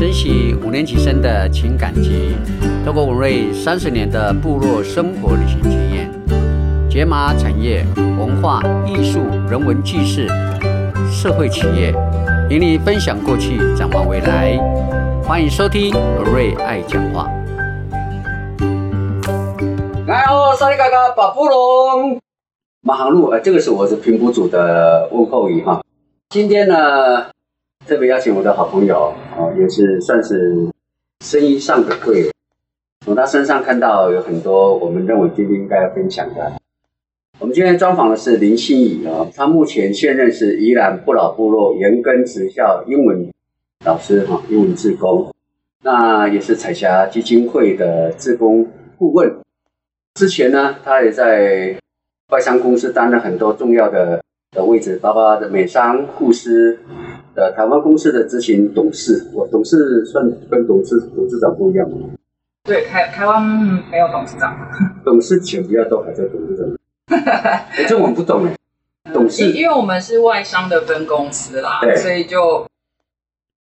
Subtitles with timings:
[0.00, 2.34] 珍惜五年级生的情感集，
[2.86, 6.10] 透过文瑞三十年的部落生活旅行经验，
[6.88, 7.84] 解码产业、
[8.18, 10.26] 文化艺术、人文纪事、
[11.12, 11.92] 社会企业，
[12.48, 14.56] 与你分享过去，展望未来。
[15.22, 17.28] 欢迎收听文瑞爱讲话。
[20.06, 22.18] 来哦，沙利嘎嘎，把布隆
[22.80, 25.82] 马航路，呃，这个是我是评估组的问候语哈。
[26.30, 27.26] 今天呢，
[27.86, 30.68] 特别邀请我的好朋友，哦，也是算是
[31.24, 32.32] 生意上的贵人，
[33.04, 36.52] 从他身上看到有很多我们认为今天应该要分享的。
[37.38, 43.30] 我们今天专访的是林心怡啊，她目前现任是宜兰不老部落原根职校英文
[43.84, 45.32] 老师哈，英文志工，
[45.82, 48.68] 那也是彩霞基金会的志工
[48.98, 49.34] 顾问。
[50.14, 51.74] 之前呢，她也在
[52.28, 56.78] 外商公司担任很多重要的的位置，包括的美商、护士
[57.34, 59.26] 的台湾公司的执行董事。
[59.32, 61.96] 我董事算跟董事董事长不一样吗？
[62.64, 63.42] 对，台台湾
[63.90, 64.54] 没有董事长，
[65.04, 67.24] 董事钱比较多，还在董事长？
[67.24, 68.54] 哎，这我们不懂哎。
[69.12, 72.64] 董事因因为我们是外商的分公司啦对，所以就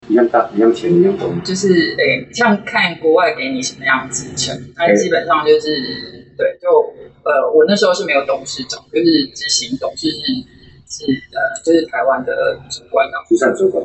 [0.08, 1.30] 一样大，一样钱，一样多。
[1.44, 5.68] 就是诶、像看国外给你什么样的职称，它基本上就是
[6.36, 6.68] 对，就
[7.22, 10.22] 呃，我那时候是没有董事长，就是执行董事是
[10.86, 12.32] 是呃，就是台湾的
[12.70, 13.18] 主管啊。
[13.28, 13.84] 就算主管。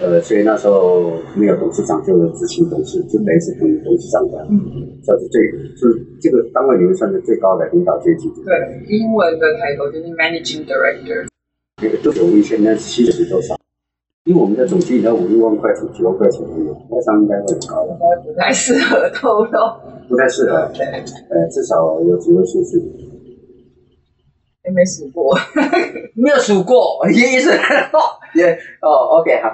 [0.00, 4.58] 呃，所以那时候没有董事长，就有执行董事，就等于是跟董事长的，嗯，
[5.04, 5.40] 算是最，
[5.78, 8.28] 就是这个单位里面算是最高的领导阶级。
[8.44, 8.54] 对，
[8.88, 11.26] 英文的抬头就是 managing director。
[11.80, 13.56] 那个就是我们以前那七十多少，
[14.24, 19.60] 因为我们的总经理要五六万块钱、几万块钱而已，外商应该会很高的，应该不太适合透露。
[20.08, 20.68] 不太适合。
[20.74, 20.84] 对，
[21.30, 22.82] 呃，至少有几位数字。
[24.64, 25.36] 也没数过。
[26.14, 27.50] 没有数过，也是
[28.34, 29.52] 也哦，OK 好。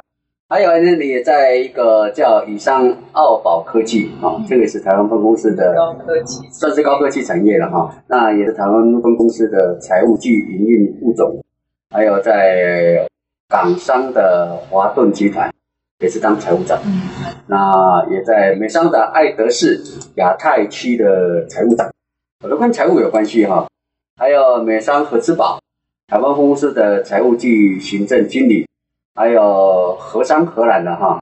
[0.49, 7.95] 还有呢，你也在一个叫以上澳宝科技啊、哦，这个是台湾分公司的高科技算是高科技产业了哈。
[8.09, 11.41] 那也是台湾分公司的财务暨营运副总，
[11.95, 13.07] 还有在
[13.49, 15.49] 港商的华顿集团
[16.01, 16.77] 也是当财务长。
[16.85, 17.03] 嗯，
[17.47, 19.81] 那也在美商的爱德士
[20.17, 21.89] 亚太区的财务长，
[22.43, 23.69] 我都跟财务有关系哈。
[24.21, 25.59] 还有美商和之宝
[26.09, 28.69] 台湾分公司的财务暨行政经理，
[29.15, 31.19] 还有荷商荷兰的哈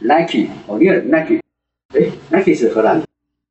[0.00, 1.42] Nike 哦，你有 Nike，
[1.94, 3.06] 哎，Nike 是荷兰的，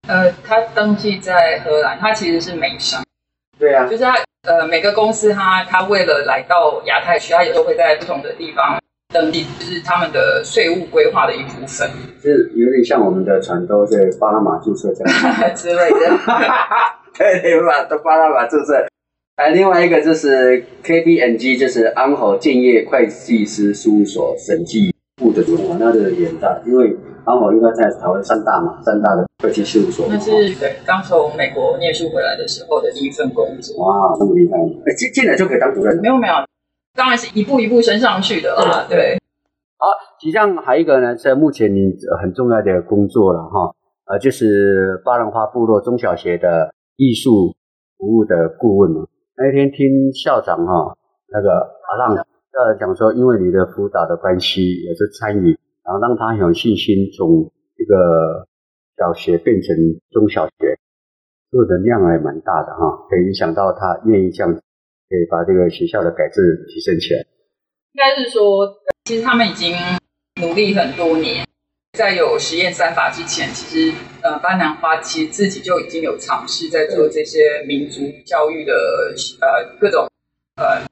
[0.07, 3.03] 呃，他登记在荷兰，他其实是美商。
[3.59, 4.15] 对啊，就是它
[4.47, 8.81] 呃每个公司它它为了来到亚太区，它也都会在不同的地方
[9.13, 11.87] 登记，就是他们的税务规划的一部分
[12.19, 15.13] 是有点像我们的船都在巴拿马注册这样。
[15.53, 16.96] 之类的。
[17.17, 17.83] 对对吧？
[17.89, 18.85] 都巴拿马注册。
[19.35, 30.07] 哎，另外一个就是 KPMG，就是安侯建业会计师事务所审计部的主管，那个也大，因为安侯应该在台湾三大嘛，三大的会计事务所。
[30.09, 33.77] 那是对刚从美国念书回来的时候的第一份工作。
[33.77, 34.57] 哇，这么厉害！
[34.85, 35.95] 哎，进进来就可以当主任。
[36.01, 36.33] 没有没有，
[36.95, 38.87] 当然是一步一步升上去的啦。
[38.89, 39.19] 对，
[39.77, 39.85] 好，
[40.19, 43.71] 实际上还有一个呢，在目前你呃很重要的工作了哈，
[44.05, 47.55] 呃，就是巴兰花部落中小学的艺术
[47.97, 49.07] 服务的顾问嘛。
[49.37, 50.97] 那一天听校长哈、
[51.31, 58.47] 那个阿浪呃讲说，因为你的辅导的关系，也是参与，然后让他很有信心从这个
[58.97, 59.75] 小学变成
[60.09, 60.77] 中小学，
[61.51, 64.59] 这个能量还蛮大的哈，可以影响到他愿意这样，可
[65.15, 67.19] 以把这个学校的改制提升起来。
[67.93, 68.73] 应该是说，
[69.05, 69.71] 其实他们已经
[70.41, 71.45] 努力很多年。
[71.97, 73.91] 在有实验三法之前，其实
[74.21, 80.07] 呃，班兰花其实自己就已经有尝试在做这些民族教育的呃各种
[80.57, 80.85] 呃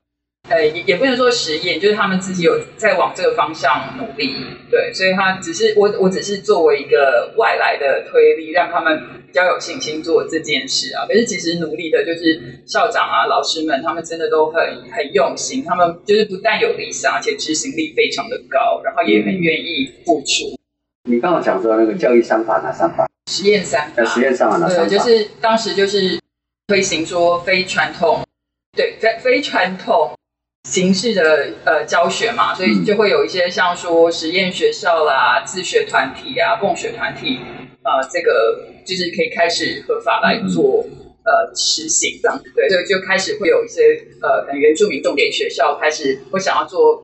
[0.49, 4.33] 呃也也不能说实验，就是他们自己有在往这个方向努力。
[4.71, 11.05] 对，所以他只是我我只是作为一个外来的推力，让他们比较有信心做这件事啊。
[11.07, 14.59] 可是其实努力的就是校长啊、老师们，他们真的都很
[14.91, 20.57] 很用心，他们就是不但有理想，而且执行力非常的高，然后也很愿意付出。
[21.05, 23.07] 你刚刚讲说那个教育三法哪三法？
[23.31, 24.85] 实验三法呃，实验三法哪三法？
[24.85, 26.19] 对，就是当时就是
[26.67, 28.23] 推行说非传统，
[28.75, 30.13] 对非非传统
[30.67, 37.39] 形式的呃教学嘛，所以就会有一些像说实验学校啦、自学团体啊、共学团体，
[37.83, 40.85] 呃，这个就是可以开始合法来做。
[41.27, 43.81] 呃，实行这样，对，所以就开始会有一些
[44.21, 47.03] 呃，可能原住民重点学校开始会想要做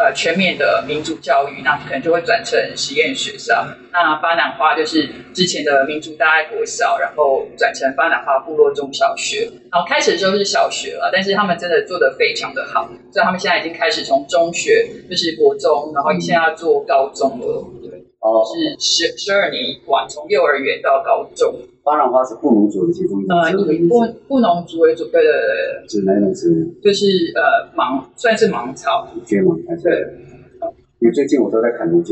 [0.00, 3.66] 呃全面的民主教育，那可能就会转成实验学校。
[3.92, 9.50] 那巴南花就是之前的民族大爱国小，然后转成巴南花部落中小学。
[9.70, 17.62] 然后开始的时候是小学了，但是他们真的做的非常的好，所以他们现在已经开始从中学就是国中，然后现在要做高中了。
[17.82, 21.54] 对，哦，是十十二年一贯，从幼儿园到高中。
[21.82, 25.32] 巴兰花是布农族的其中一种呃，以布字，布农族为主，对对对
[25.86, 26.74] 对，是哪一种植物？
[26.82, 29.08] 就是呃芒，算是芒草。
[29.42, 29.82] 芒还是？
[29.82, 29.90] 对，
[31.00, 32.02] 因为最近我都在砍芒。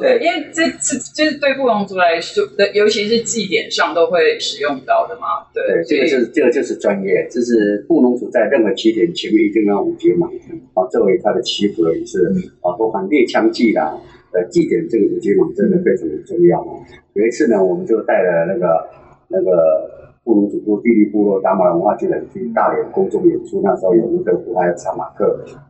[0.00, 5.44] 对，因为这这就是对布农族来说的，尤其是祭典上都会使用到的嘛。
[5.52, 10.28] 对，对，这个就是这个就是专业，就是布农族在任何起点前面一定要五节芒
[10.74, 12.18] 啊，作为他的祈福的仪式
[12.62, 13.96] 啊，包含猎枪祭啦，
[14.34, 16.74] 呃，祭典这个五节芒真的非常的重要啊。
[17.14, 18.88] 有一次呢，我们就带了那个
[19.28, 25.24] 那个布农族部地利部落达马文化剧人去大连公众演出，那时候有吴德福还有查马克，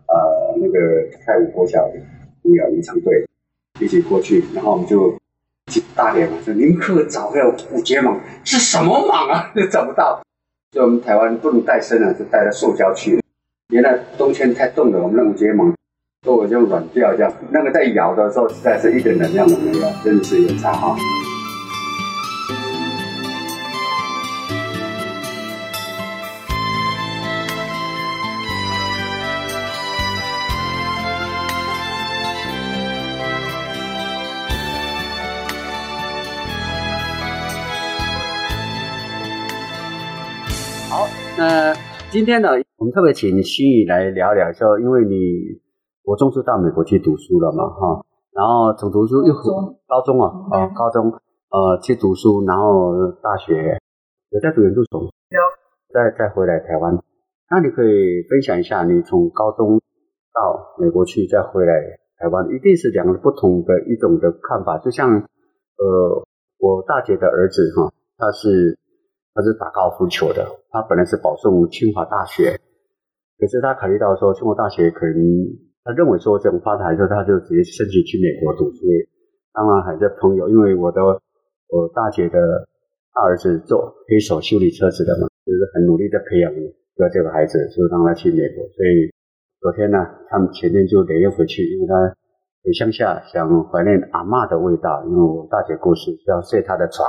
[0.09, 0.79] 呃，那个
[1.27, 1.85] 泰武国小
[2.43, 3.27] 舞蹈吟唱队
[3.81, 5.13] 一起过去，然后我们就
[5.71, 9.53] 去大连嘛，说您可找个五节芒是什么芒啊？
[9.71, 10.23] 找不到，
[10.73, 13.21] 就我们台湾不能带生了，就带了塑胶去。
[13.69, 15.75] 原来冬天太冻了，我们那五节芒
[16.25, 20.97] 都有这种软掉，这样那个在摇的时候实在是一点能量都没有，真的是有差哈。
[40.89, 41.07] 好，
[41.37, 41.75] 那
[42.11, 42.49] 今天呢，
[42.79, 45.63] 我们特别请心宇来聊聊，说因为你
[46.05, 49.35] 国中就到美国去读书了嘛，哈，然后从读书又
[49.89, 50.63] 高中啊，嗯。
[50.63, 51.11] 哦，高中
[51.51, 53.79] 呃去读书，然后大学
[54.31, 55.41] 有在读研究所，有，
[55.93, 57.03] 再再回来台湾，
[57.51, 59.81] 那你可以分享一下你从高中
[60.33, 61.75] 到美国去，再回来
[62.19, 66.25] 台湾，一定是两个不同的一种的看法，就像呃
[66.59, 68.79] 我大姐的儿子哈，他是。
[69.37, 72.57] 他是打高尔夫球的，他本来是保送清华大学，
[73.37, 75.17] 可是他考虑到说清华大学可能
[75.85, 78.89] 他认为说这种发展之后，他就直接申请去美国读书。
[79.53, 82.39] 当然还是朋友，因为我的我大姐的
[83.13, 86.65] 大儿子做黑手修理车子的嘛，就是很努力的培养一
[86.97, 88.65] 个这个孩子，就让他去美国。
[88.73, 89.13] 所以
[89.61, 89.99] 昨天呢，
[90.31, 91.95] 他们前天就连夜回去，因为他
[92.65, 97.07] 回乡下想怀念阿嬷的味道，因为我大姐过世，要睡她的床。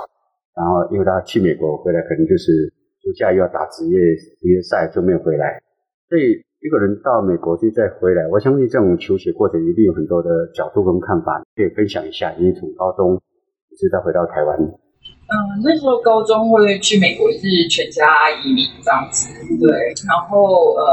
[0.55, 2.71] 然后，因为他去美国回来，可能就是
[3.03, 5.59] 暑假又要打职业职业赛，就没有回来。
[6.07, 12.33] 所以一个人到美国去再回来，我相信这种求学过程一定有很多的角度跟看法，可以分享一下。
[12.39, 13.21] 你从高中
[13.69, 15.33] 一直再回到台湾，嗯，
[15.63, 17.39] 那时候高中会去美国是
[17.69, 19.29] 全家移民这样子，
[19.61, 20.83] 对，然后呃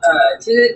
[0.00, 0.74] 呃，其实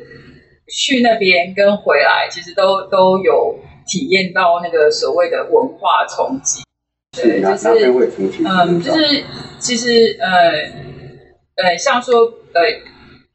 [0.69, 3.57] 去那边跟回来，其实都都有
[3.87, 6.63] 体验到那个所谓的文化冲击。
[7.17, 7.69] 对，就是？
[8.45, 9.25] 嗯，就是
[9.59, 10.29] 其实呃
[11.65, 12.21] 呃，像说
[12.53, 12.61] 呃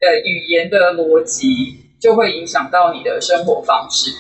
[0.01, 1.47] 呃语言的逻辑
[1.99, 4.11] 就会影响到你的生活方式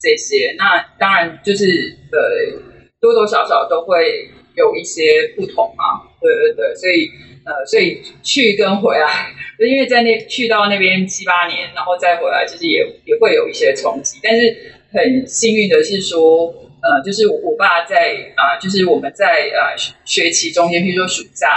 [0.00, 2.60] 这些，那当然就是呃
[3.00, 7.08] 多多少少都会有一些不同嘛，对对对，所以
[7.44, 14.56] 呃所以去跟回来，因为在那去到那边七八年，然后再回来，其实也也会有一些冲击，但是
[14.92, 16.54] 很幸运的是说。
[16.80, 21.48] 呃，就是我爸在啊、呃，就是我们在呃学期中间，比如说暑假、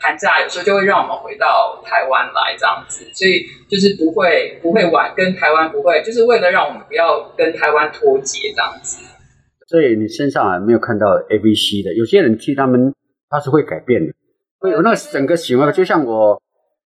[0.00, 9.04] 寒假，有时候就会让我们回到台湾来这样子，所以就是不会不会玩，跟台湾不会，就是为了让我们不要跟台湾脱节这样子。
[9.68, 12.94] 所以你身上还没有看到 A、B、C 的，有些人去他们
[13.28, 14.12] 他是会改变的，
[14.58, 16.42] 会有那整个行为，就像我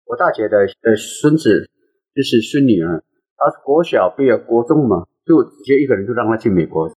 [0.07, 1.69] 我大姐的呃孙子，
[2.17, 3.05] 就是孙女儿，
[3.37, 6.91] 她是国小毕业，国中嘛，就直接一个人就让她去美国。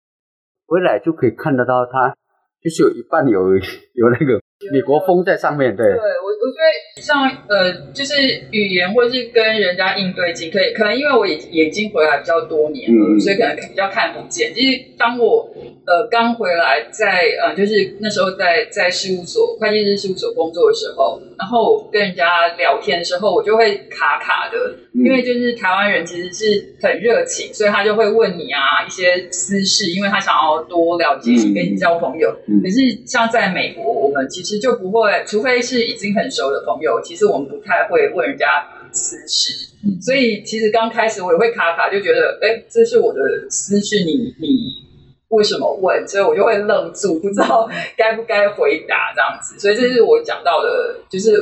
[0.66, 2.16] 回来就可以看得到他，
[2.62, 3.54] 就是有一半有
[3.92, 4.40] 有那个
[4.72, 5.86] 美国风在上面，对。
[5.86, 8.14] 对我，我觉得像呃，就是
[8.50, 14.52] 语言或是跟人家应对进，可以可能因为我已已经回来比较多年了，嗯所以可能比较看不见。
[14.54, 14.66] 就是
[14.98, 15.48] 当我
[15.86, 32.32] 呃刚回来在，呃就是那时候在在事务所会计师事务所工作的时候，然后跟人家聊天的时候，我就会卡卡的，嗯因为就是台湾人其实是很热情，所以他就会问你啊一些私事，因为他想要多了解你，嗯跟你交朋友。
[32.46, 38.46] 嗯可是像在美国，我们其实就不会，除非是已经很熟的朋友，其实我们不太会问人家
[38.92, 39.74] 私事。
[39.84, 43.20] 嗯所以其实刚开始我也会卡卡，就觉得，哎，这是我的
[43.50, 44.84] 私事，你你
[45.28, 46.06] 为什么问？
[46.06, 49.58] 所以我就会愣住，不知道该不该回答这样子。
[49.58, 51.32] 所以这是我讲到的，就是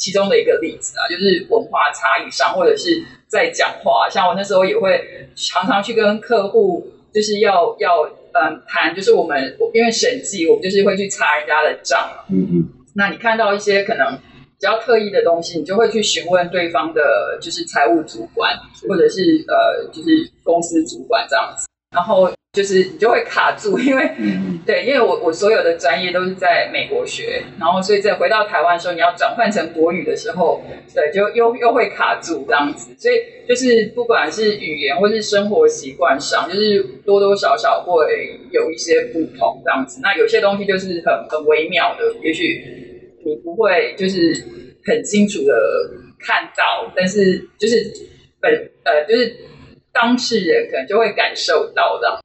[0.00, 8.02] 其中的一个例子啊，就是文化差异上，或者是在讲话，像我那时候也会常常去跟客户，就是要要
[8.32, 12.24] 嗯谈，就是我们因为审计，我们就是会去查人家的账嘛。
[12.30, 18.56] 嗯嗯那你看到一些可能比较特意的东西，你就会去询问对方的，就是财务主管，
[18.88, 20.08] 或者是呃，就是
[20.42, 22.32] 公司主管这样子，然后。
[22.52, 24.10] 就是你就会卡住， 因为
[24.66, 30.60] 对，因为我我所有的专业都是在美国学，然后所以在回到台湾的时候，你要转换成国语的时候，
[30.92, 32.92] 对，就又又会卡住这样子。
[32.98, 33.14] 所以
[33.48, 40.00] 就是不管是语言或是生活习惯上，就是多多少少会有一些不同这样子。
[40.02, 42.60] 那有些东西就是很很微妙的，也许
[43.24, 44.44] 你不会就是
[44.86, 45.54] 很清楚的
[46.18, 47.76] 看到，但是就是
[48.40, 48.52] 本
[48.82, 49.36] 呃就是
[49.92, 52.20] 当事人可能就会感受到的。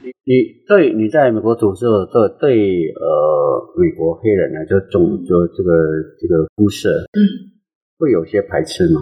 [0.00, 0.34] 你
[0.68, 5.72] 对你在美国读书，对对呃美国黑人呢，就种就这个
[6.20, 7.18] 这个肤色，嗯，
[7.98, 9.00] 会有些排斥吗？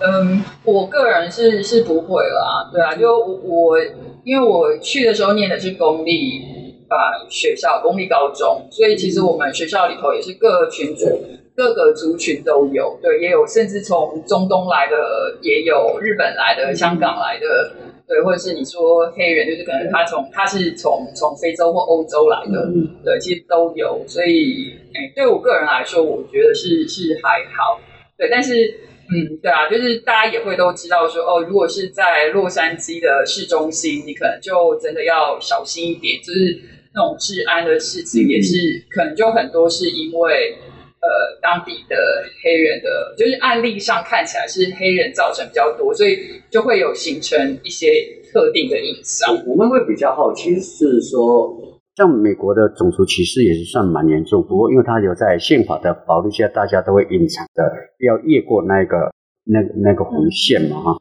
[0.00, 3.76] 嗯，我个人是是不会啦，对啊，就我
[4.24, 6.40] 因为我去的时候念的是公立
[6.88, 6.96] 啊
[7.28, 11.06] 学校，公立高中，所以其实我们学校里头也是各个群组、
[11.54, 17.89] 各个族群都有，对，也有甚至从中东来的，也有日本来的、香港来的。
[18.10, 22.68] 对，或者是你说黑人，就是可能他从他是从从非洲或欧洲来的，
[23.04, 24.04] 对，其实都有。
[24.08, 27.80] 所以，哎，对我个人来说，我觉得是是还好。
[28.18, 28.66] 对，但是，
[29.14, 36.58] 嗯，对啊，就是大家也会都知道说，哦，如果是在洛杉矶的市中心，你可能就真的要小心一点，就是
[36.92, 40.58] 那种治安的事情也是可能就很多是因为。
[41.00, 41.08] 呃，
[41.40, 41.96] 当地的
[42.44, 46.18] 黑人的，就是案例上看起来是黑人造成比较多，所以
[46.50, 47.88] 就会有形成一些
[48.30, 49.34] 特定的印象。
[49.46, 57.64] 我们会比较好奇是说，像美国的种族歧视也是算蛮严重，不过因为它有在宪法的保护下，大家都会隐藏的，
[58.06, 59.10] 要越过那个
[59.44, 61.00] 那那个红线嘛哈。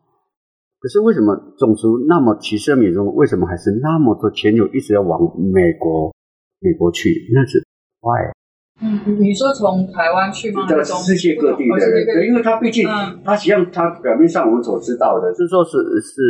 [0.80, 3.14] 可是为什么种族那么歧视严重？
[3.16, 6.16] 为什么还是那么多钱友一直要往美国
[6.62, 7.28] 美国去？
[7.34, 7.62] 那是
[8.00, 8.32] why？
[8.82, 10.66] 嗯，你说从台湾去吗？
[10.66, 11.76] 在世界各地的，
[12.16, 12.88] 对，因为他毕竟，
[13.26, 16.24] 他实际上他表面上我们所知道的，是说是是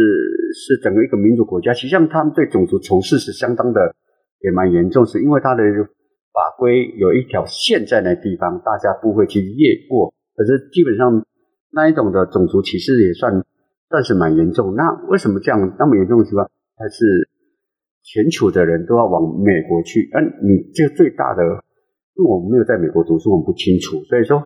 [0.57, 3.93] 是整个一个民主国家，实际上他们对种族仇视是相当的，
[4.41, 5.61] 也蛮严重，是因为他的
[6.33, 10.11] 法规有一条线在那地方，大家不会去越过。
[10.35, 11.23] 可是基本上
[11.71, 13.31] 那一种的种族歧视也算
[13.89, 14.73] 算是蛮严重。
[14.73, 17.29] 那为什么这样那么严重的情况，还是
[18.01, 20.09] 全球的人都要往美国去？
[20.15, 21.43] 嗯，你这个最大的。
[22.19, 24.45] 因为我们没有在美国读书，我们不清楚，所以说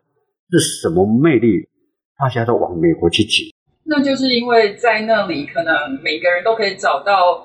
[0.52, 1.68] 是什么魅力，
[2.16, 3.52] 大家都往美国去挤。
[3.82, 7.44] 那就是因为在那里，可能每个人都可以找到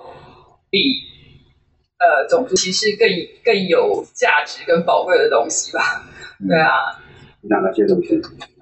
[0.69, 0.77] 比
[1.97, 3.09] 呃种族歧视更
[3.43, 5.81] 更有价值、跟宝贵的东西吧？
[6.47, 7.01] 对啊，
[7.41, 8.21] 哪些东西？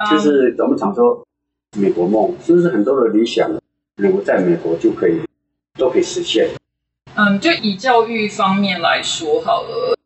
[0.09, 1.21] 就是我们常说
[1.77, 3.51] 美国梦，是不是很多的理想
[3.97, 5.19] 如果在美国就可以
[5.77, 6.47] 都可以实现？
[7.15, 9.96] 嗯，就以教育方面来说好了。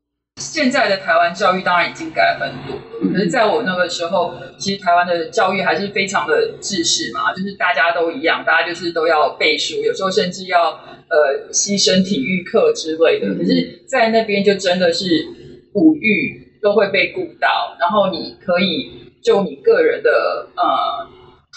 [0.52, 2.78] 现在的台湾教育当然已经改很多，
[3.10, 10.72] 可是在我那个时候，其实台湾的教育还是非常的制式嘛，就是大家都一样，大家就是都要背书，有时候甚至要
[11.08, 13.34] 呃牺牲体育课之类的。
[13.34, 15.26] 可是，在那边就真的是
[15.72, 18.92] 五育都会被顾到，然后你可以
[19.24, 21.08] 就你个人的呃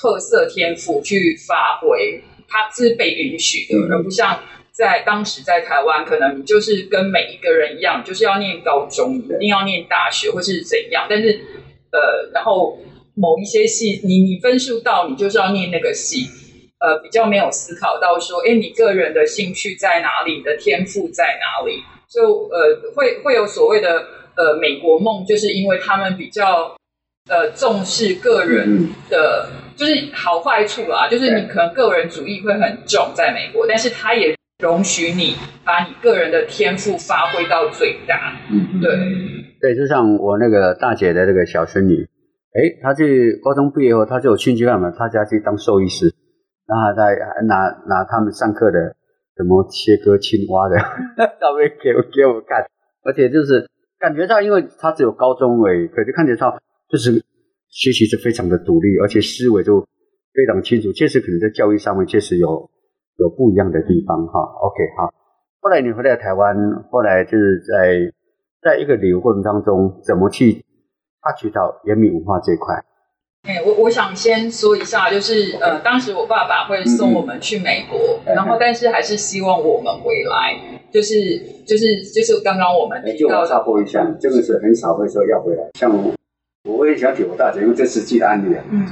[0.00, 4.38] 特色天赋去发挥，它是被允许的，而不像。
[4.76, 11.06] 在当时在台湾，可能你就是跟每一个人一样，就是要念高中，一定要念大学，或是怎样。
[11.08, 11.28] 但是，
[11.92, 12.76] 呃，然后
[13.14, 16.26] 某一些系，你你分数到，你就是要念那个系，
[16.80, 21.80] 呃，比较没有思考到说，哎，你个人的兴趣在哪里，你的天赋在哪里？
[22.08, 24.04] 就呃，会会有所谓的
[24.36, 26.76] 呃美国梦，就是因为他们比较
[27.30, 34.34] 呃重视个人的，就是好坏处啦，就是你可能个人主义会很重，在美国，但是他也。
[34.64, 38.32] 容许你把你个人的天赋发挥到最大。
[38.50, 38.88] 嗯，对。
[39.60, 42.02] 对，就像我那个大姐的那个小孙女，
[42.56, 44.90] 哎，她去高中毕业后，她就有兴趣干嘛？
[44.90, 46.14] 她家去当兽医师，
[46.66, 47.14] 然后再
[47.46, 48.96] 拿拿他们上课的
[49.36, 50.78] 什么切割青蛙的
[51.38, 52.64] 照片给我给我看，
[53.04, 53.68] 而且就是
[53.98, 57.22] 感觉到，因为她只有高中而已，可是看得到就是
[57.68, 59.82] 学习是非常的独立，而且思维就
[60.32, 62.70] 非常清楚，确实可能在教育上面确实有。
[63.18, 65.12] 有不一样的地方哈，OK 好。
[65.60, 66.56] 后来你回来台湾，
[66.90, 68.12] 后来就是在
[68.62, 70.64] 在一个旅游过程当中，怎么去
[71.22, 72.74] 发掘到原民文化这一块？
[73.46, 80.56] 哎，我我想先说一下，就是呃，当时我爸爸会送我们去美国，然后但是还是希望我们回来，
[80.90, 81.14] 就是
[81.66, 85.62] 就是就是刚刚我们就插播一下，这个是很少会说要回来。
[85.74, 86.14] 像我
[86.72, 88.86] 我也想起我大姐，因为这实际的案例啊，嗯，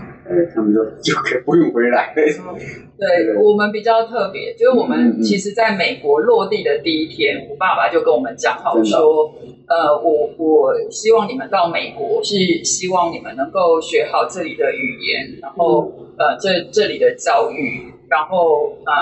[0.54, 2.14] 他们说就可以不用回来。
[2.14, 9.34] 对我们比较特别，就是我们其实在美国落地的第一天，我爸爸就跟我们讲好说，
[9.66, 18.92] 呃，我我希望你们到美国是希望你们能够学好这里的语言，然后呃这这里的教育，然后呃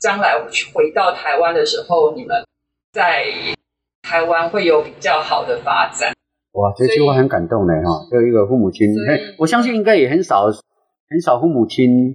[0.00, 0.34] 将来
[0.74, 2.44] 回到台湾的时候，你们
[2.92, 3.24] 在
[4.02, 6.12] 台湾会有比较好的发展。
[6.58, 8.02] 哇，这句话很感动呢哈！
[8.10, 8.88] 有一个父母亲，
[9.38, 10.46] 我相信应该也很少
[11.08, 12.14] 很少父母亲。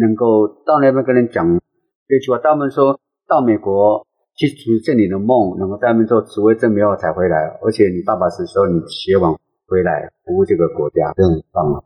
[0.00, 1.58] 能够到那边跟人讲
[2.06, 9.32] 这句话，他们说到美国去实现你的梦，然后在那边做职位证明后才回来，而且你爸爸是说你学完
[9.66, 11.82] 回来服务这个国家，这很棒啊。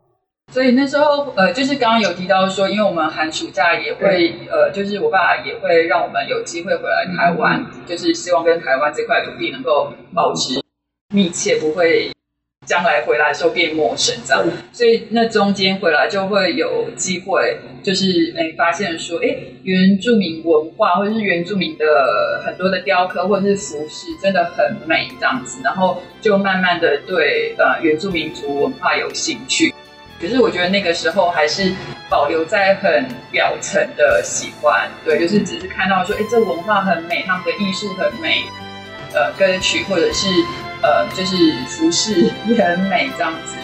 [0.53, 10.62] 所以那时候呃，就是刚刚有提到说，因为我们寒暑假也会呃，就是我爸爸也会让我们有机会回来台湾，就是希望跟台湾这块土地能够保持
[11.13, 12.11] 密切，不会。
[12.65, 21.85] 将来回来的时候变陌生，这样，所以那中间回来就会有机会，就是诶发现说，哎，原住民文化或者是原住民的
[22.47, 29.75] 很多的雕刻或者是服饰真的很美，这样子，然后就慢慢的对呃原住民族文化有兴趣。
[30.21, 31.75] 可是我觉得那个时候还是
[32.09, 38.45] 保留在很表层的喜欢，对，就是只是看到说，哎，这文化很美，他们的艺术很美，
[39.13, 40.29] 呃，歌曲或者是。
[40.83, 41.37] 呃，就是
[41.69, 43.57] 服饰也很美，这样子。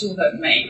[0.00, 0.66] 术很美，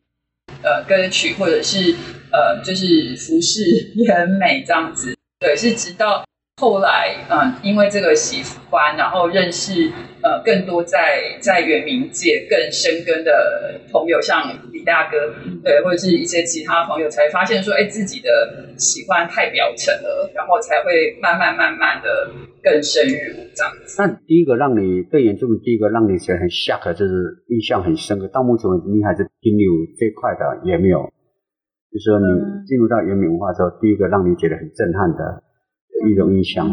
[0.62, 1.94] 呃，歌曲或者是
[2.32, 5.16] 呃，就是服饰也很美，这样子。
[5.38, 6.24] 对，是直到
[6.60, 9.90] 后来，嗯，因为这个喜欢，然后认识
[10.22, 15.16] 呃更多在在原民界更深根的朋友，像李大哥，
[15.64, 18.28] 对，或者是一些其他朋友，才发现说，哎，自己的
[18.76, 22.30] 喜欢太表层了，然后才会慢慢慢慢的。
[22.62, 23.16] 更深入
[23.56, 23.96] 这样子。
[23.96, 28.28] 那第一个让你对原住民，第一个让你觉得很 shock，就是印象很深刻。
[28.28, 29.64] 到目前为止，你还是停留
[29.96, 31.00] 这块的，也没有
[31.88, 35.40] 就是说你进入到原民文化之后，第一个让你觉得很震撼的
[36.08, 36.68] 一种印象，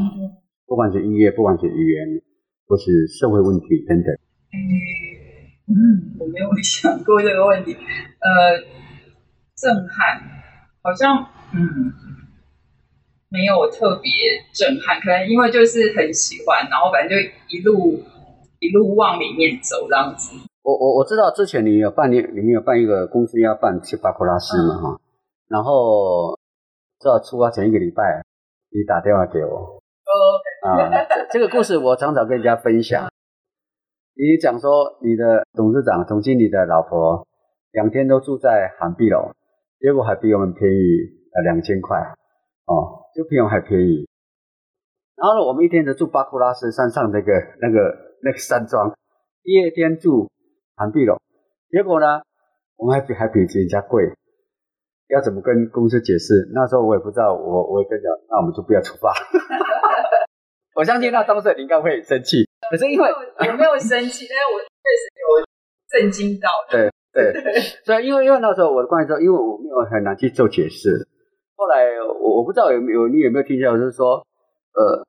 [0.65, 2.21] 不管是音乐，不管是语言，
[2.67, 4.15] 或是社会问题等等。
[5.67, 7.73] 嗯，我没有想过这个问题。
[7.73, 8.57] 呃，
[9.57, 10.21] 震撼，
[10.81, 11.91] 好像嗯，
[13.29, 14.11] 没有特别
[14.53, 17.15] 震撼，可能因为就是很喜欢，然后反正就
[17.49, 18.01] 一路
[18.59, 20.37] 一路往里面走这样子。
[20.63, 24.99] 我我我知道之前你有办你你们有办一个公司要办去巴库拉斯嘛哈，
[25.47, 26.37] 然后
[26.99, 28.21] 知道出发前一个礼拜
[28.77, 29.81] 你打电话给我，
[30.61, 30.77] 啊，
[31.33, 33.09] 这个故事我常常跟人家分享。
[34.13, 37.25] 你讲说你的董事长、总经理的老婆
[37.71, 39.31] 两天都住在韩碧楼，
[39.79, 40.77] 结果还比我们便宜
[41.33, 41.97] 呃两千块。
[42.67, 44.05] 哦，就比我们还便宜。
[45.15, 48.93] 然后呢，我们一天都住巴库拉斯山上那个那个那个山庄，
[49.41, 50.29] 第二天住
[50.75, 51.17] 韩碧楼，
[51.71, 52.21] 结果呢，
[52.75, 54.03] 我们还比还比人家贵，
[55.10, 56.50] 要怎么跟公司解释？
[56.54, 59.12] 那时候我也不知道，我我也跟讲，那我们就不要出发。
[60.76, 62.46] 我相信那当时你应该会生气。
[62.70, 65.28] 可是因为我没有生气，但是我确实有
[65.89, 66.50] 震惊到。
[66.70, 67.34] 对对，
[67.84, 71.08] 所以因为因为那时候我的关系说，因为我没有很难去做解释。
[71.56, 74.17] 后来我我不知道有没有你有没有听到，就是说，
[74.74, 75.04] 呃，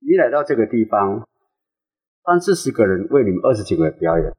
[0.00, 1.26] 你来到这个地方，
[2.24, 4.32] 三四十个人为你们二十几个人表演，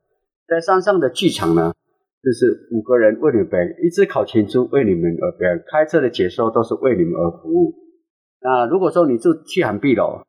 [0.48, 1.74] 在山上的剧场呢，
[2.24, 7.74] 就是五个人为你们表演，一只烤全猪为你们而表演，开车的解说都是为你们而服务。
[8.42, 10.22] 那如果说你住去韩碧楼，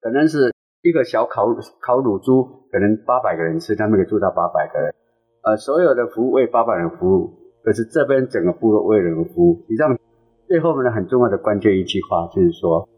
[0.00, 0.52] 可能是。
[0.80, 1.44] 一个小烤
[1.82, 4.94] 烤乳猪，可能八百个人吃，他们可以住到八百个人。
[5.42, 7.34] 呃，所有的服务为八百人服务，
[7.64, 9.64] 可是这边整个部落为人服务。
[9.66, 9.98] 实际上，
[10.46, 12.88] 最后面的很重要的关键一句话就是说，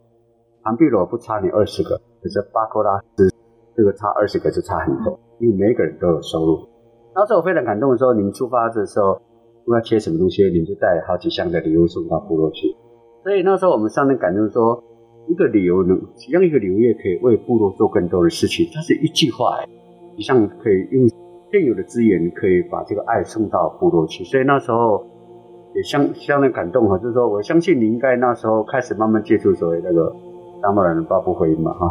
[0.62, 3.32] 庞碧罗不差你二十个，可是巴克拉斯
[3.74, 6.68] 这个差二十个就差很多，因为每个人都有收入。
[7.14, 9.20] 当时我非常感动的时候，你们出发的时候，
[9.64, 12.74] 不要切什么东西，你们就带好几箱的礼物送到部落去。
[13.22, 14.82] 所以那时候我们上面感动说。
[15.28, 16.00] 一个旅游能
[16.32, 19.60] 让一个旅游业可以为部落做更多的事情，它是一句话，
[20.16, 21.08] 以上可以用
[21.52, 24.24] 现有的资源，可以把这个爱送到部落去。
[24.24, 25.06] 所以那时候
[25.72, 30.12] 也相相当感动哈，就是说我相信你应该那时候开始慢慢接触所谓那个
[30.60, 31.86] 达摩人的发布会嘛哈。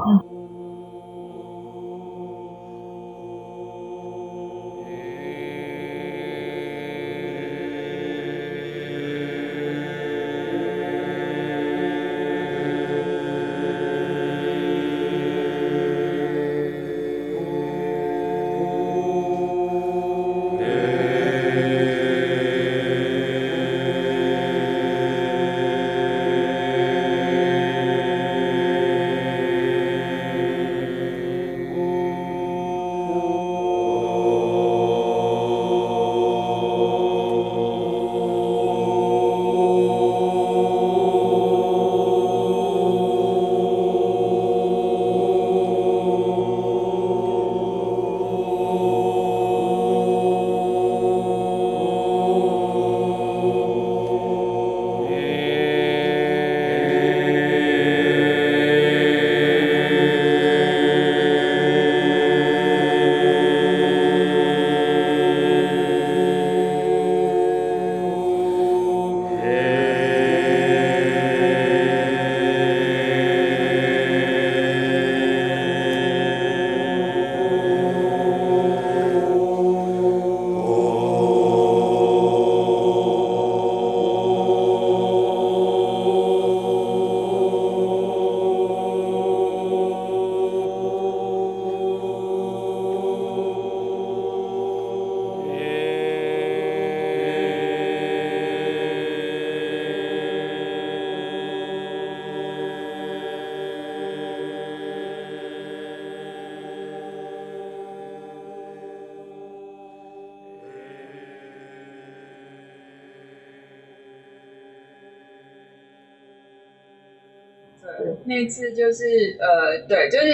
[118.25, 120.27] 那次就是呃，对，就是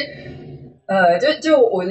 [0.88, 1.84] 呃，就就我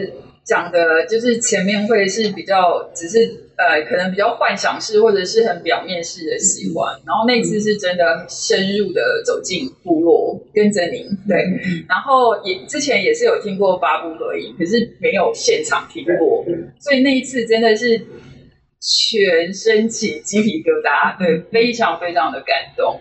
[0.44, 3.18] 讲的，就是前面会是比较只是
[3.56, 11.38] 呃，可能比较幻想式或者是很表面式的喜欢，然后那次是真的深入的走进部落，跟着您对，
[11.88, 16.44] 然后也之前也是有听过八部合影，可是没有现场听过，
[16.78, 17.98] 所以那一次真的是
[18.80, 23.00] 全身起鸡皮疙瘩，对，非常非常的感动。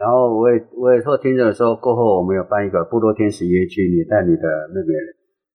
[0.00, 4.94] 然后我也我也说听着说过后，我们有办一个部落天使夜剧，你带你的妹妹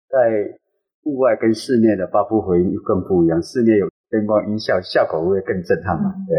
[0.08, 0.60] 在
[1.02, 6.14] 户外跟室内的八部回音更不一样，室内有灯光音效，效果会更震撼嘛？
[6.30, 6.38] 对，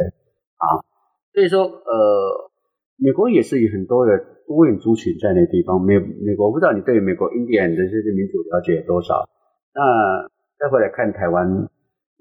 [0.54, 0.86] 好，
[1.34, 2.50] 所以说，呃，
[2.96, 4.16] 美国也是有很多的
[4.46, 5.82] 多元族群在那地方。
[5.82, 9.26] 美美国不知道你对美国印第安的这些民族了解多少？
[9.74, 9.82] 那
[10.62, 11.68] 再回来看台湾，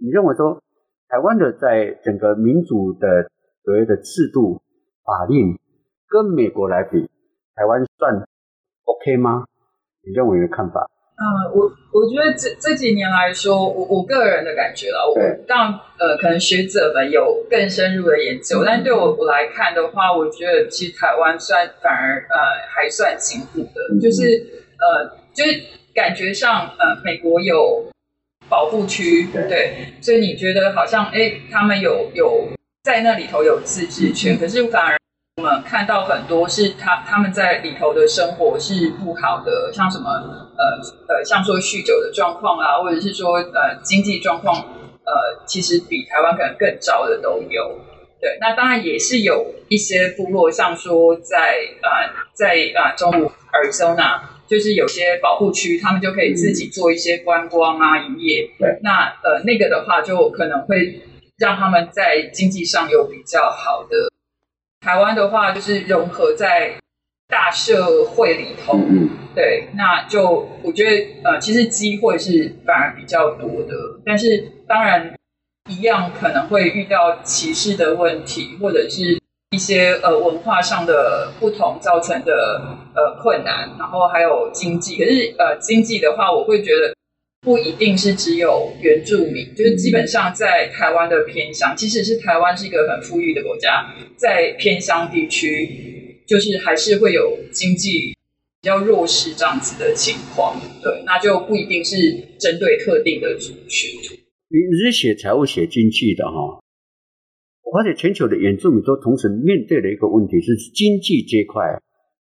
[0.01, 0.63] 你认为说
[1.09, 3.29] 台湾的在整个民主的
[3.63, 4.63] 所谓的制度
[5.05, 5.53] 法令
[6.15, 6.97] 跟美国来比，
[7.55, 8.23] 台湾算
[8.85, 9.43] OK 吗？
[10.01, 10.89] 你认为的看法？
[11.17, 11.23] 嗯，
[11.53, 22.37] 我我觉得这这几年来说，我我个人的感觉啦，我当然呃，可能学者们有更深入的研究，但对我我来看的话，我觉得其实台湾算反而呃
[22.69, 24.23] 还算进步的，就是
[24.79, 25.61] 呃就是
[25.93, 27.85] 感觉上呃美国有
[28.47, 32.47] 保护区，对，所以你觉得好像哎他们有有
[32.83, 34.97] 在那里头有自治权，可是反而。
[35.37, 44.55] 我们看到很多是他他们在里头的生活是不好的，像什么呃呃，像说酗酒的状况啊，或者是说呃经济状况，
[45.03, 47.77] 呃，其实比台湾可能更糟的都有。
[48.21, 58.49] 对，那当然也是有一些部落，像说在呃在呃中部 Arizona，就是有些保护区，他们就可以自己做一些观光啊营业。
[58.57, 61.01] 对，那呃那个的话，就可能会
[61.37, 64.09] 让他们在经济上有比较好的。
[64.85, 66.75] 台湾的话，就是融合在
[67.27, 68.77] 大社会里头，
[69.33, 73.73] 对，那就我觉得，呃，其实机会是反而比较多的，
[74.05, 75.11] 但是当然
[75.71, 79.19] 一样可能会遇到歧视的问题，或者是
[79.49, 82.61] 一些呃文化上的不同造成的
[82.93, 86.94] 呃困难，然后还有经济，可是呃经济的话，我会觉得。
[87.45, 98.15] 不一定是只有原住民，就是基本上在台湾的偏乡，即使是台湾是一个很富裕的国家，在偏乡地区，就是还是会有经济
[98.61, 100.59] 比较弱势这样子的情况。
[100.81, 101.95] 对，那就不一定是
[102.39, 103.91] 针对特定的族群。
[104.49, 106.59] 你你是写财务、写经济的哈，
[107.61, 111.61] 我发现全球的原住民都同时面对的一个问题是经济这块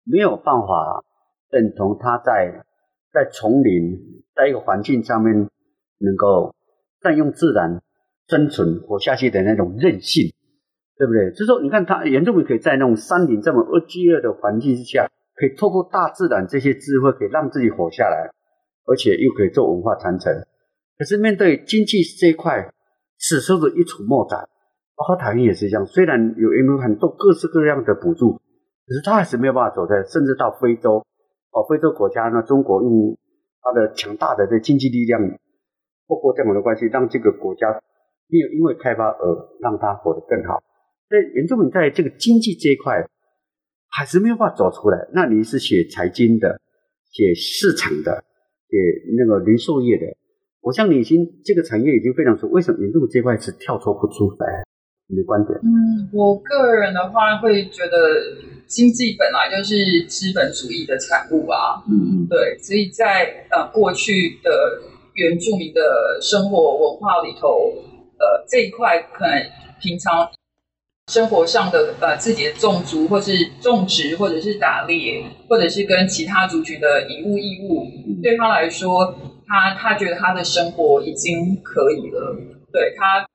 [0.03, 1.05] 没有办法
[1.51, 2.65] 认同他在
[3.13, 4.21] 在丛林。
[4.33, 5.35] 在一个环境上面，
[5.99, 6.55] 能够
[7.01, 7.81] 占用自然
[8.27, 10.33] 生存活下去的那种韧性，
[10.97, 11.29] 对不对？
[11.31, 18.31] 就是说，你看他原住民可以在那种山林这么恶饥饿的环境之下，可以透过大自然这些智慧，可以让自己活下来，
[18.87, 20.33] 而且又可以做文化传承。
[20.97, 22.71] 可是面对经济这一块，
[23.19, 24.47] 此时的一筹莫展。
[24.95, 31.05] 包括台湾也是一样，虽然有有很多各式各样的补助，可是他还是没有办法走在，甚至到非洲
[31.51, 33.17] 哦，非洲国家呢，中国用。
[33.63, 35.21] 它的强大的这经济力量，
[36.07, 37.69] 透过这样的关系，让这个国家
[38.25, 40.63] 没有因为开发而让它活得更好。
[41.07, 43.05] 所以，原住民在这个经济这一块
[43.87, 45.07] 还是没有办法走出来。
[45.13, 46.59] 那你是写财经的，
[47.11, 48.23] 写市场的，
[48.67, 48.77] 写
[49.15, 50.07] 那个零售业的，
[50.61, 54.63] 我像你已经这个产业已经非常熟，为什么原住民这块是跳脱不出来？
[55.05, 55.55] 你的观点？
[55.59, 58.50] 嗯，我个人的话会觉得。
[58.71, 64.81] 经济本来就是资本主义的产物啊，嗯，对，所以在呃过去的
[65.15, 67.73] 原住民的生活文化里头，
[68.17, 69.43] 呃这一块可能
[69.81, 70.31] 平常
[71.11, 77.91] 生活上的呃自己的种族或是种植或者是打猎，或者是跟其他族群的以物易物，
[78.23, 79.13] 对他来说，
[79.45, 82.37] 他他觉得他的生活已经可以了，
[82.71, 83.27] 对他。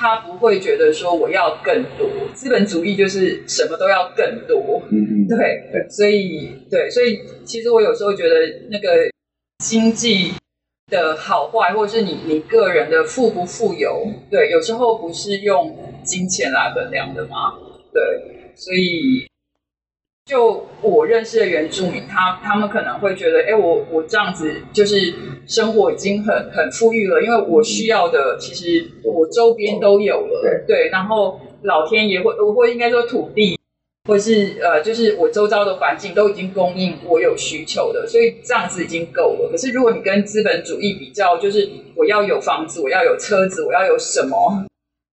[0.00, 8.34] 他不会觉得说我要更多，资本主义就是什么都要更多，嗯嗯，对，所以对，所以其实我有时候觉得
[8.70, 9.10] 那个
[9.62, 10.32] 经济
[10.90, 17.52] 的好坏，或者是你你个人的富不富有，对，有时候不是用金钱来衡量的嘛，
[17.92, 18.00] 对，
[18.56, 19.29] 所以。
[20.30, 25.12] 就我认识的原住民，他他们可能会觉得，哎，我我这样子就是
[25.48, 33.58] 生活已经很很富裕了，因为我需要的其实我周边都有了，对，然后老天爷会我会应该说土地，
[34.08, 39.48] 或是呃，就是我周遭的环境都已经供应我有需求的，所以这样子已经够了。
[39.50, 44.64] 可是如果你跟资本主义比较，就是我要有房子，我要有车子，我要有什么？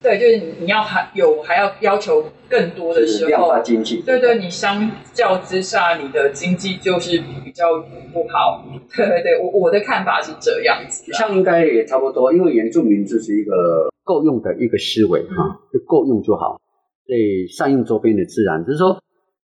[0.05, 4.03] 对，就是你要还有还要要求更多的时候，经济。
[4.03, 7.81] 对对，你相较之下，你的经济就是比较
[8.13, 8.63] 不好。
[8.95, 11.11] 对对对，我我的看法是这样子。
[11.15, 16.61] 像应该也差不多，因为原住民就是一个够用的一个思维哈，就够用就好。
[17.07, 19.03] 所以善用周边的自然，就是说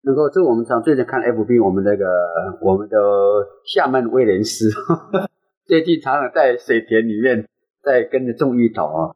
[0.03, 2.05] 能够，这我们常最近看 FB，我们那个
[2.61, 2.97] 我们的
[3.65, 4.69] 厦门威廉斯
[5.67, 7.45] 最近常常在水田里面
[7.83, 9.11] 在跟着种芋头啊，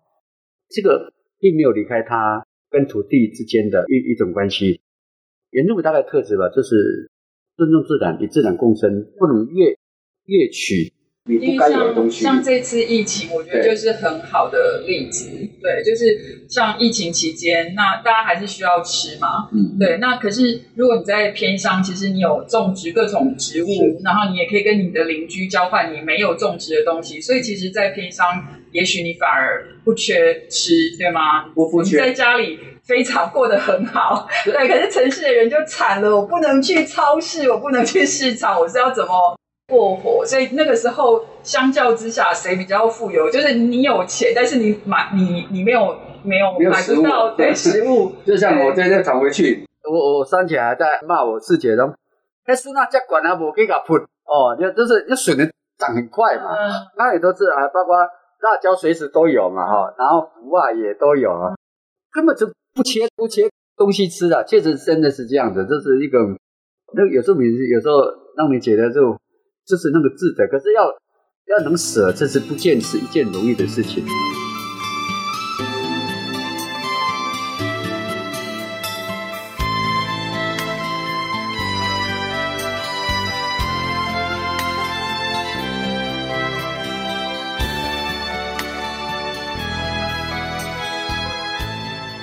[0.70, 1.14] 这个。
[1.40, 4.82] 并没有离开他跟土地之间的一一种关系。
[5.52, 7.10] 原住民大概特质吧，就是
[7.58, 9.76] 尊重自然，与自然共生，不能越
[10.26, 10.94] 越取
[11.26, 12.24] 你不该有的东西。
[12.24, 15.30] 像这次疫情，我觉得就是很好的例子。
[15.62, 19.50] 对，就是像疫情期间，那大家还是需要吃嘛。
[19.52, 19.78] 嗯。
[19.78, 23.68] 对，那可是如果你在偏乡，其实你有种植各种植物，
[24.04, 27.20] 然后你也可以跟你的邻居交换你没有种植的东西。
[27.20, 28.26] 所以其实，在偏乡，
[28.72, 31.48] 也许你反而不缺吃，对吗？
[31.56, 31.98] 不不缺。
[31.98, 32.60] 在家里。
[32.90, 34.68] 非常过得很好，对。
[34.68, 40.26] 可是城市的人就惨了，我不能去超市，我不能去市场，我是要怎么过活？
[40.26, 43.30] 所以那个时候，相较之下，谁比较富有？
[43.30, 48.12] 就是你有钱，但是你买你你没有没有买不到对食物。
[48.26, 51.94] 就像我今天转回去，我我三姐还在骂我四姐说
[52.44, 56.58] ：“但是那家管啊，我给他喷哦，就就是要水能长很快嘛。
[56.98, 57.96] 那也都是啊，包括
[58.42, 61.56] 辣椒随时都有嘛哈，然后福啊也都有啊，
[62.12, 62.50] 根本就。
[62.72, 66.20] 不切不切东西吃啊，确实真的是这样子，这是一个
[66.94, 67.96] 那有时候你有时候
[68.38, 69.18] 让你觉得就
[69.66, 70.86] 就是那个智的，可是要
[71.48, 74.06] 要能舍，这是不见是一件容易的事情。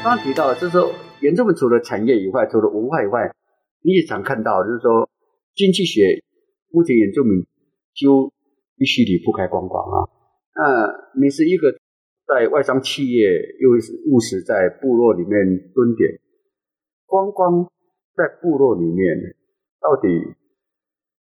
[0.06, 3.28] 刚刚提到，就是说，原住民除了产业以外，除了文化以外，
[3.82, 5.10] 你也常看到，就是说，
[5.56, 6.22] 经济学
[6.70, 7.44] 目前原住民
[7.92, 8.32] 就
[8.76, 10.06] 必须离不开观光啊。
[10.54, 11.72] 那你是一个
[12.24, 13.26] 在外商企业，
[13.58, 15.42] 又是务实在部落里面
[15.74, 16.08] 蹲点，
[17.06, 17.66] 观光
[18.14, 19.34] 在部落里面
[19.80, 20.06] 到底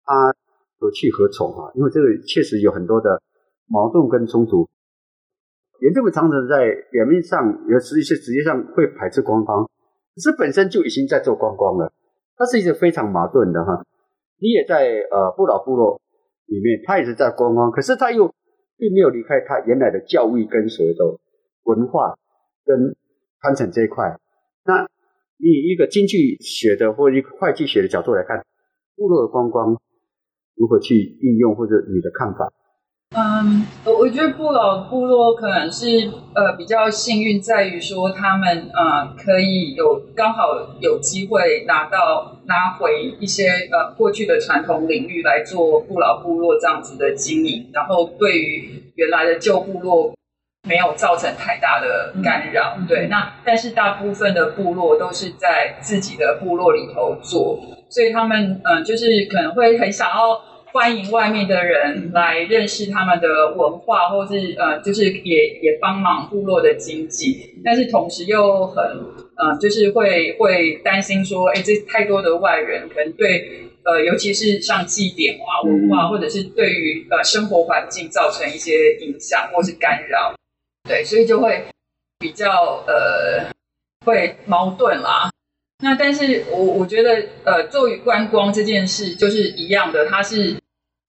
[0.06, 0.32] 它
[0.78, 1.70] 何去何从啊？
[1.74, 3.20] 因为这个确实有很多的
[3.66, 4.66] 矛盾跟冲突。
[5.80, 11.92] 原住民常常在表面上，有实际是实际上会排斥观光，可是本身就已经在做观光了。
[12.36, 13.84] 它是一个非常矛盾的哈。
[14.38, 16.00] 你也在呃不老部落
[16.46, 18.26] 里面，他也是在观光，可是他又
[18.76, 21.04] 并没有离开他原来的教育跟所谓的
[21.64, 22.14] 文化
[22.64, 22.96] 跟
[23.40, 24.18] 传承这一块。
[24.64, 24.88] 那
[25.36, 28.44] 你以一个经济学的或一个会计学的角度来看，
[28.96, 29.76] 部落的观光
[30.56, 32.52] 如何去应用，或者你的看法？
[33.40, 40.42] 嗯，我我觉得不老部落可能是呃比较幸运，在于说他们呃可以有刚好
[40.80, 50.12] 有机会拿到拿回一些呃过去的传统领域来做不老部落这样子的经营，然后对于原来的旧部落
[50.68, 52.76] 没有造成太大的干扰。
[52.86, 60.42] 对，那但是大部分的部落都是在自己的部落里头做，所以他们嗯就是可能会很想要。
[60.72, 68.84] 欢迎外面的人来认识他们的文化，或是呃，就是也也帮忙部落的经济，但是同时又很
[69.36, 80.34] 呃，就是会会担心说，哎，这太多的外人可能对呃，尤其是像祭典啊文化，或者是对于呃生活环境造成一些影响或是干扰，
[80.88, 81.64] 对，所以就会
[82.20, 83.50] 比较呃
[84.06, 85.30] 会矛盾啦。
[85.82, 90.59] 那但是我我觉得呃，作为观光这件事就是一样的，它是。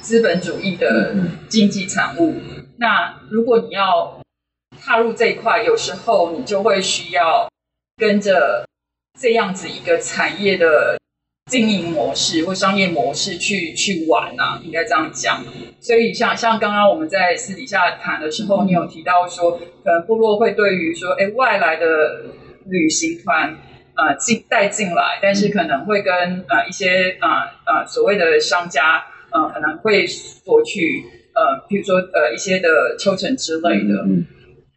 [0.02, 1.16] 资本主义的
[1.48, 2.36] 经济产物。
[2.78, 4.20] 那如果你要
[4.82, 7.48] 踏入这一块，有时候你就会需要
[7.98, 8.66] 跟着
[9.20, 10.98] 这样子一个产业的
[11.52, 15.44] 经营模式或商业模式去去玩啊，应该这样讲。
[15.80, 19.52] 所以像像刚刚我们在私底下谈的时候，你有提到说，
[19.84, 21.86] 可能部落会对于说，哎，外来的
[22.66, 23.56] 旅行团
[23.96, 26.14] 呃进带进来，但是可能会跟
[26.50, 27.30] 呃一些呃
[27.68, 29.06] 呃所谓的商家。
[29.34, 34.06] 嗯，可能会索取呃，比如说呃一些的抽成之类的。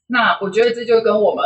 [0.06, 1.44] 那我觉得这就跟我们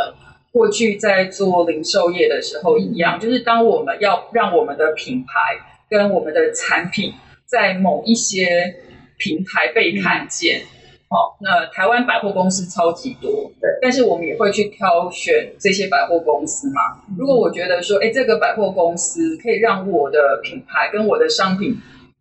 [0.51, 5.57] 过去在做零售业的时候一样，就是当我们要让我们的品牌
[5.89, 7.13] 跟我们的产品
[7.45, 8.75] 在某一些
[9.17, 10.61] 平台被看见，
[11.09, 16.81] 哦，那台湾百货公司超级多，对，但是我们也会去挑选这些百货公司嘛。
[17.17, 21.75] 如果我觉得说，哎，这个百货公司可以让我的品牌跟我的商品。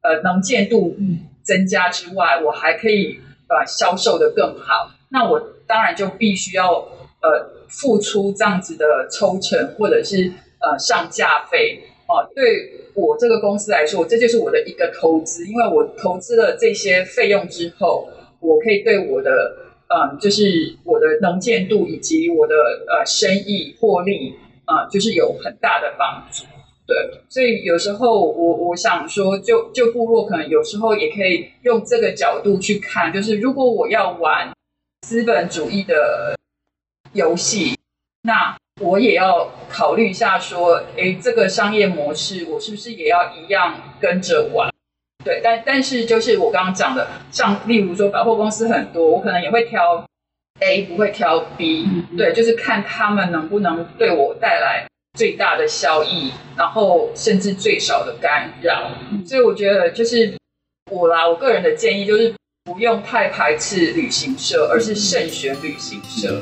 [0.08, 0.96] 呃，能见度
[1.42, 3.18] 增加之外，我还可以
[3.48, 4.90] 呃销售的更好。
[5.10, 6.72] 那我当然就必须要
[7.20, 12.24] 呃付出这样子的抽成或者是呃上架费哦。
[12.34, 18.08] 对我这个公司来说，这就是我的一个投资，因为我投资了这些费用之后，
[18.40, 19.30] 我可以对我的
[19.88, 22.54] 嗯，就是我的能见度以及我的
[22.88, 24.34] 呃生意获利
[24.64, 26.44] 啊，就是有很大的帮助。
[26.88, 26.96] 对，
[27.28, 34.50] 所以有时候我我想说，就就部落可能有时候也可以用这个角度去看，就是如果我要玩
[35.06, 36.34] 资本主义的
[37.12, 37.78] 游戏，
[38.22, 44.72] 那我也要考虑一下，说，哎，这个商业模式我是不是也要一样跟着玩？
[45.22, 50.02] 对，但但是就是我刚刚讲的，像例如说百货公司很多，我可能也会挑
[50.60, 51.86] A，不会挑 B，
[52.16, 58.92] 对，就是看他们能不能对我带来最大的效益，然后甚至最少的干扰。
[59.26, 60.32] 所以我觉得就是
[60.92, 66.40] 我啦，我个人的建议就是不用太排斥旅行社，而是慎选旅行社。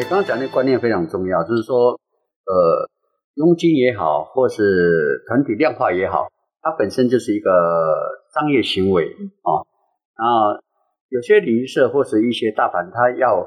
[0.00, 2.88] 对，刚刚讲那个观念非常重要，就是说，呃，
[3.34, 6.28] 佣金也好，或是团体量化也好，
[6.62, 7.50] 它本身就是一个
[8.32, 9.60] 商业行为啊。
[10.16, 10.58] 然后
[11.10, 13.46] 有些旅行社或是一些大盘，它要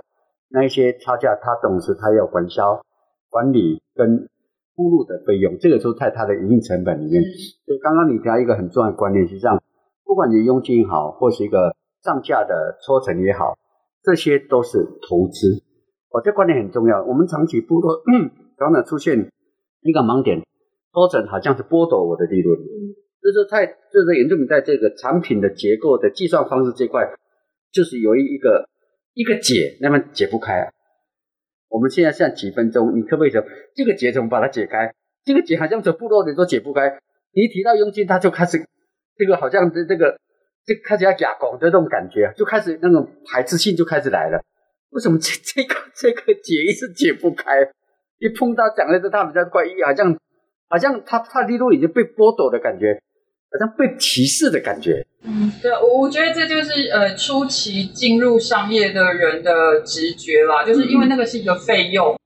[0.52, 2.84] 那一些差价，它总是它要管销、
[3.32, 4.30] 管理跟
[4.76, 7.24] 铺路的费用，这个都在它的营运成本里面。
[7.66, 9.60] 所以刚刚你提到一个很重要的观念，实际上，
[10.06, 13.58] 不管你佣金好，或是一个上架的抽成也好，
[14.04, 14.78] 这些都是
[15.10, 15.63] 投资。
[16.14, 17.04] 我这观点很重要。
[17.04, 18.04] 我们长期部落
[18.60, 19.18] 常常出现
[19.82, 20.40] 一个盲点，
[20.94, 22.56] 抽成好像是剥夺我的利润。
[23.20, 27.02] 就是太就是严重在这个产品的结构的计算方式这块，
[27.72, 28.70] 就是有一一个
[29.16, 30.70] 一个解，那么解不开啊。
[31.70, 33.42] 我们现在剩几分钟，你可不可以说
[33.74, 34.94] 这个结怎么把它解开？
[35.26, 37.00] 这个结好像从部落人都解不开。
[37.34, 38.64] 你一提到佣金，他就开始
[39.18, 40.12] 这个好像这这个
[40.64, 44.40] 就开始要假拱的这种感觉，就开始那种排斥性就开始来了。
[44.94, 47.52] 为什么这这个这个解一直解不开？
[48.20, 50.16] 一碰到讲的是他比较怪异，好像
[50.70, 52.94] 好像他他利润已经被剥夺的感觉，
[53.52, 55.06] 好像被歧视的感觉。
[55.24, 62.18] 嗯，对，我我觉得这就是呃初期进入商业的人的直觉啦，就是因为那个是一个费用，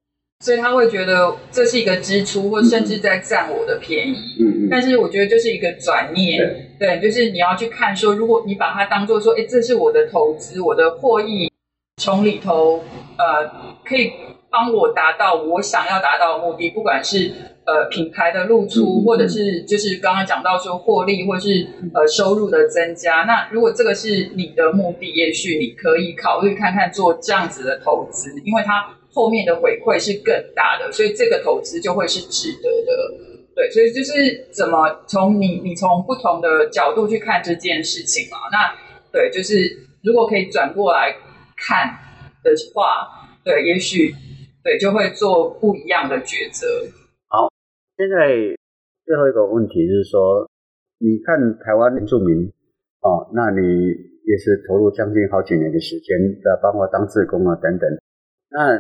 [0.43, 4.37] 所以他会觉得这是一个支出，或甚至在占我的便宜。
[4.39, 4.67] 嗯嗯。
[4.69, 11.51] 但是我觉得就是一个转念，对，就是你要去看说，如果你把它当做说，哎，这是我的投资，我的获益。
[11.99, 12.83] 从里头，
[13.17, 13.49] 呃，
[13.83, 14.13] 可以
[14.51, 17.31] 帮我达到我想要达到的目的，不管是
[17.65, 23.23] 呃品牌的露出，或者是就是刚刚讲到说获利，或是呃收入的增加。
[23.23, 33.13] 那如果这个是你的目的，也许你可以考虑看看做这样子的投资，因为它后面的回馈是更大的，所以这个投资就会是值得的。
[33.55, 38.37] 对，所以就是怎么从你你从不同的角度去看这件事情嘛？
[38.51, 38.71] 那
[39.11, 41.15] 对，就是如果可以转过来。
[41.57, 41.89] 看
[42.43, 43.09] 的话，
[43.43, 44.13] 对，也许
[44.63, 46.67] 对就会做不一样的抉择。
[47.27, 47.49] 好，
[47.97, 48.55] 现在
[49.03, 50.47] 最后一个问题就是说，
[50.99, 52.47] 你看台湾原住民
[53.01, 53.59] 哦，那你
[54.23, 57.89] 也是投入将近好几年的时间，在包括当志工啊等等。
[58.49, 58.77] 那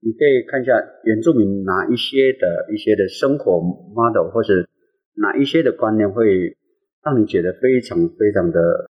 [0.00, 0.72] 你可以看一下
[1.04, 3.60] 原住民哪一些的一些的生活
[3.94, 4.68] model，或是
[5.14, 6.56] 哪一些的观念会
[7.04, 8.90] 让你觉得非常非常的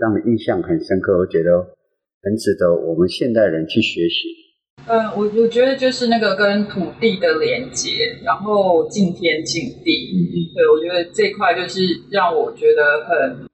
[0.00, 1.76] 让你印象很深刻，我觉得。
[2.22, 4.28] 很值得我们现代人去学习。
[4.86, 10.50] 嗯，我我觉得就是那个跟土地的连接，然后敬天敬地。
[10.54, 13.46] 对，我觉得这块就是让我觉得很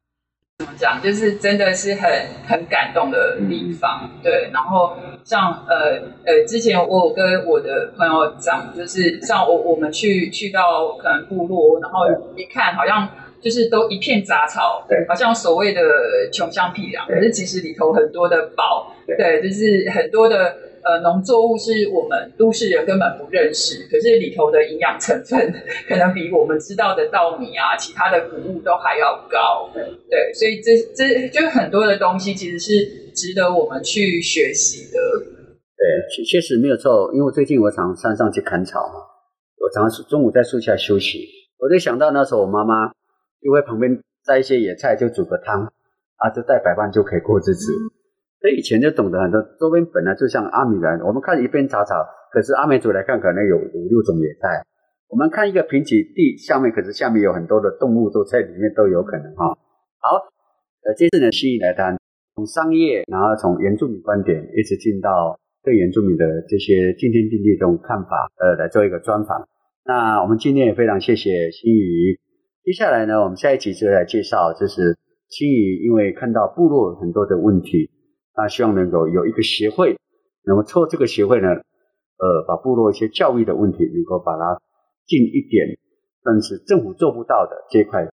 [0.59, 2.11] 怎么讲，就是真的是很
[2.47, 4.11] 很感动的地方。
[4.23, 12.07] 对，然后像呃呃，之前我跟我的朋友讲，就是像我我们去去到可能部落，然后
[12.37, 13.09] 一看好像。
[13.47, 15.81] 就是都一片杂草，对，好像所谓的
[16.33, 25.55] 穷乡僻壤，可是其实里头很多的宝，对，就是很多的呃农作物是我们都市人根本不认识，可是里头的营养成分
[25.87, 29.71] 可能比我们知道的稻米啊、其他的谷物都还要高，
[30.11, 32.73] 对，所以这这就很多的东西其实是
[33.15, 34.99] 值得我们去学习的。
[35.79, 38.99] 对，确实没有错，因为最近我常山上去砍草嘛，
[39.63, 41.29] 我常常中午在树下休息，
[41.61, 42.91] 我就想到那时候我妈妈。
[43.43, 45.65] 就会旁边摘一些野菜，就煮个汤，
[46.17, 47.73] 啊，就带白饭就可以过日子。
[48.41, 51.95] 所以以前就懂得很多，周边本来就像阿米兰，我们看一片杂草，
[52.33, 54.63] 可是阿美族来看可能有五六种野菜。
[55.09, 59.47] 我们看一个平瘠地下面，可是下面有很多的动物都在里面都有可能哈。
[59.99, 60.29] 好，
[60.83, 61.97] 呃，这次呢，西域来谈
[62.35, 69.47] 从商业，然后从原住民观点，一直进到对原住民的这些敬天敬地这种看法，呃，来做一个专访。
[69.85, 72.19] 那我们今天也非常谢谢新宇。
[72.67, 74.99] 接下来呢，我们下一集就来介绍，就是
[75.29, 77.89] 青宇因为看到部落很多的问题，
[78.37, 79.97] 那希望能够有一个协会，
[80.45, 84.61] 那么透过这个协会呢，呃，把部落一些教育的问题能够把它
[85.07, 85.79] 近一点，
[86.25, 88.05] 但是政府做不到的这一块，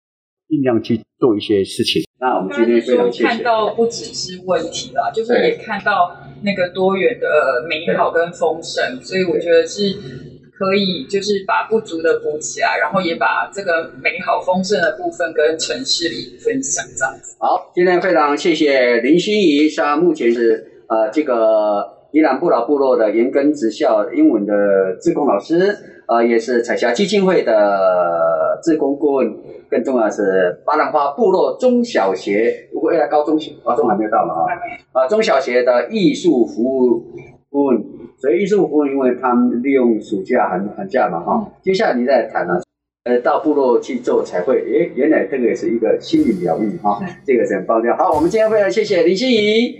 [0.46, 2.04] 尽量去做一些事情。
[2.20, 3.28] 那我们今天非常谢谢。
[3.28, 10.32] 看到不只是问题啦，就是也看到那个多元的美好跟丰盛，所以我觉得是。
[10.56, 17.36] 可以就是把不足的补起来，然后也把这个美好丰盛的部分跟城市里分享这样子。
[17.40, 25.76] 好，今天非常谢谢林心怡，她目前是呃这个伊兰不老部落的延根职校英文的志工老师，
[26.06, 29.36] 呃也是彩霞基金会的志工顾问，
[29.68, 34.46] 更重要的是巴兰花部落中小学，如果要高中高中还没有到嘛啊。
[34.92, 37.02] 啊，中小学的艺术服务
[37.50, 37.84] 顾问，
[38.24, 41.46] 所以艺术部，因为他们利用暑假寒寒假嘛，哈。
[41.60, 42.58] 接下来你再谈呢，
[43.04, 47.94] 呃，到部落去做彩绘，诶，原来这个也是一个心理疗愈哈，这个是很棒的。
[47.98, 49.76] 好，我们今天非常谢谢林心怡，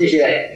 [0.00, 0.50] 谢谢。